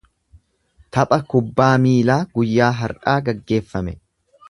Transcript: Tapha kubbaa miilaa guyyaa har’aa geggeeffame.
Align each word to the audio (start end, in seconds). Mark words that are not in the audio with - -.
Tapha 0.97 1.19
kubbaa 1.35 1.69
miilaa 1.85 2.17
guyyaa 2.39 2.73
har’aa 2.83 3.19
geggeeffame. 3.29 3.99